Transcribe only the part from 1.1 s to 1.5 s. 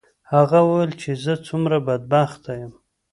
زه